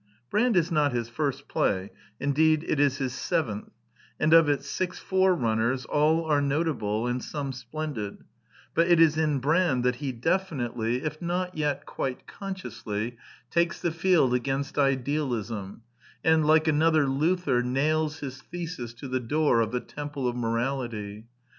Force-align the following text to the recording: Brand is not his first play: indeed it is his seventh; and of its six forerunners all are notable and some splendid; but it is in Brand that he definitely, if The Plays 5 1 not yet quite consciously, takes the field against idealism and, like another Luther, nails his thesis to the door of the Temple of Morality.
Brand 0.31 0.57
is 0.57 0.71
not 0.71 0.93
his 0.93 1.09
first 1.09 1.47
play: 1.47 1.91
indeed 2.19 2.65
it 2.67 2.79
is 2.79 2.97
his 2.97 3.13
seventh; 3.13 3.69
and 4.19 4.33
of 4.33 4.49
its 4.49 4.67
six 4.67 4.97
forerunners 4.97 5.85
all 5.85 6.25
are 6.25 6.41
notable 6.41 7.05
and 7.05 7.23
some 7.23 7.53
splendid; 7.53 8.23
but 8.73 8.87
it 8.87 8.99
is 8.99 9.15
in 9.15 9.37
Brand 9.37 9.83
that 9.83 9.97
he 9.97 10.11
definitely, 10.11 11.03
if 11.03 11.19
The 11.19 11.19
Plays 11.19 11.19
5 11.19 11.21
1 11.21 11.27
not 11.27 11.55
yet 11.55 11.85
quite 11.85 12.25
consciously, 12.25 13.15
takes 13.51 13.79
the 13.79 13.91
field 13.91 14.33
against 14.33 14.79
idealism 14.79 15.83
and, 16.23 16.47
like 16.47 16.67
another 16.67 17.05
Luther, 17.07 17.61
nails 17.61 18.21
his 18.21 18.41
thesis 18.41 18.95
to 18.95 19.07
the 19.07 19.19
door 19.19 19.61
of 19.61 19.71
the 19.71 19.81
Temple 19.81 20.27
of 20.27 20.35
Morality. 20.35 21.27